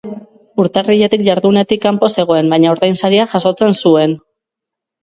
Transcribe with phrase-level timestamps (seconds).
[0.63, 4.23] Urtarriletik jardunetik kanpo zegoen, baina ordainsaria jasotzen zuen.